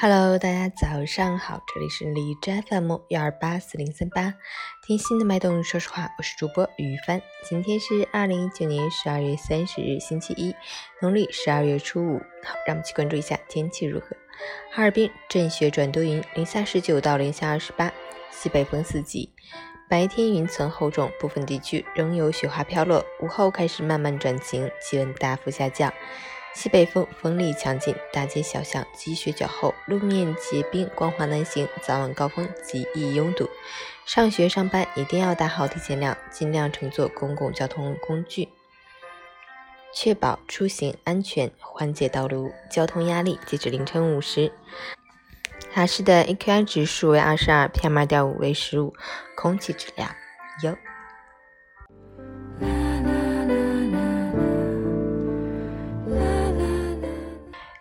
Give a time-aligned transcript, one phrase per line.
[0.00, 4.32] Hello，大家早上好，这里是荔枝 FM 幺二八四零三八，
[4.80, 5.64] 听心的脉动。
[5.64, 7.20] 说实话，我是主播于帆。
[7.42, 10.54] 今天是二零一九年十二月三十日，星期一，
[11.02, 12.18] 农历十二月初五。
[12.44, 14.16] 好，让我们去关注一下天气如何。
[14.70, 17.92] 哈尔滨阵雪转多云，零下十九到零下二十八，
[18.30, 19.34] 西北风四级。
[19.90, 25.92] 白天云层厚重，部分地区仍有雪花飘落，午后开始慢慢转晴，气温大幅下降。
[26.54, 31.68] 西北风，风力强劲，大街小巷积雪较厚，路面结冰，光滑难行。
[31.82, 33.48] 早晚高峰极易拥堵，
[34.04, 38.48] 上学上班一定要带好提前量，尽量乘坐公共交通工具，
[39.94, 43.38] 确保出行安全，缓解道路交通压力。
[43.46, 44.50] 截止凌晨五时，
[45.72, 48.92] 哈市的 AQI 指数为二十二，PM 二点五为十五，
[49.36, 50.12] 空气质量
[50.64, 50.76] 优。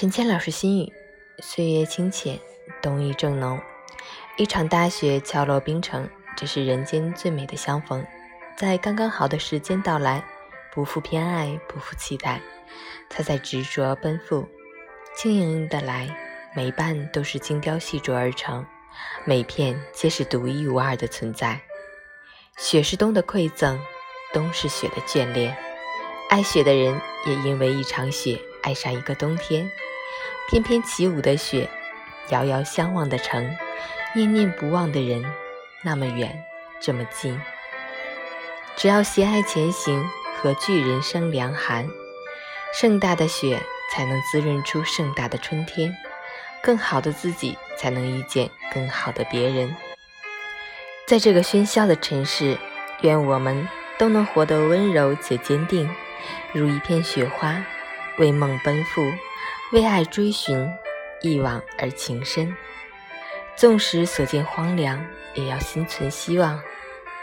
[0.00, 0.92] 陈谦老师心语：
[1.40, 2.38] 岁月清浅，
[2.80, 3.60] 冬意正浓。
[4.36, 8.06] 一场大雪敲落冰城，这是人间最美的相逢。
[8.56, 10.24] 在刚刚好的时间到来，
[10.72, 12.40] 不负偏爱，不负期待，
[13.10, 14.46] 他在执着奔赴，
[15.16, 16.08] 轻盈盈的来，
[16.54, 18.64] 每瓣都是精雕细琢而成，
[19.24, 21.60] 每片皆是独一无二的存在。
[22.56, 23.76] 雪是冬的馈赠，
[24.32, 25.56] 冬是雪的眷恋。
[26.30, 29.68] 爱雪的人，也因为一场雪，爱上一个冬天。
[30.48, 31.68] 翩翩起舞的雪，
[32.30, 33.54] 遥遥相望的城，
[34.14, 35.22] 念念不忘的人，
[35.82, 36.42] 那么远，
[36.80, 37.38] 这么近。
[38.74, 40.02] 只要携爱前行，
[40.40, 41.86] 何惧人生凉寒？
[42.72, 43.60] 盛大的雪，
[43.92, 45.94] 才能滋润出盛大的春天。
[46.62, 49.76] 更好的自己，才能遇见更好的别人。
[51.06, 52.56] 在这个喧嚣的城市，
[53.02, 53.68] 愿我们
[53.98, 55.94] 都能活得温柔且坚定，
[56.54, 57.62] 如一片雪花，
[58.16, 59.02] 为梦奔赴。
[59.70, 60.66] 为爱追寻，
[61.20, 62.56] 一往而情深。
[63.54, 66.58] 纵使所见荒凉，也要心存希望；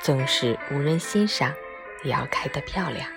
[0.00, 1.54] 纵使无人欣赏，
[2.02, 3.08] 也要开得漂亮。